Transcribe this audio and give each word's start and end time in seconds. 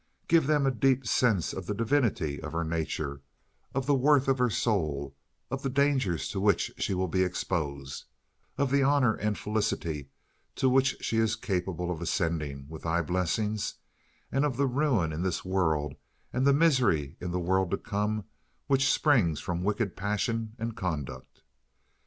Give 0.27 0.47
them 0.47 0.65
a 0.65 0.71
deep 0.71 1.05
sense 1.05 1.53
of 1.53 1.67
the 1.67 1.75
divinity 1.75 2.41
of 2.41 2.53
her 2.53 2.63
nature, 2.63 3.21
of 3.75 3.85
the 3.85 3.93
worth 3.93 4.27
of 4.27 4.39
her 4.39 4.49
soul, 4.49 5.15
of 5.51 5.61
the 5.61 5.69
dangers 5.69 6.27
to 6.29 6.39
which 6.39 6.71
she 6.79 6.95
will 6.95 7.07
be 7.07 7.21
exposed, 7.21 8.05
of 8.57 8.71
the 8.71 8.81
honor 8.81 9.13
and 9.13 9.37
felicity 9.37 10.09
to 10.55 10.69
which 10.69 10.97
she 11.01 11.17
is 11.17 11.35
capable 11.35 11.91
of 11.91 12.01
ascending 12.01 12.65
with 12.67 12.81
Thy 12.81 13.03
blessing, 13.03 13.59
and 14.31 14.43
of 14.43 14.57
the 14.57 14.65
ruin 14.65 15.13
in 15.13 15.21
this 15.21 15.45
world 15.45 15.93
and 16.33 16.47
the 16.47 16.51
misery 16.53 17.15
in 17.21 17.29
the 17.29 17.39
world 17.39 17.69
to 17.69 17.77
come 17.77 18.23
which 18.65 18.91
springs 18.91 19.39
from 19.39 19.63
wicked 19.63 19.95
passion 19.95 20.55
and 20.57 20.75
conduct. 20.75 21.43